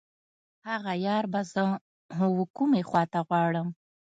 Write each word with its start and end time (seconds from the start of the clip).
هغه 0.69 0.93
یار 1.07 1.25
به 1.31 1.41
زه 1.53 1.63
و 2.35 2.41
کومې 2.55 2.81
خواته 2.89 3.19
غواړم. 3.27 3.67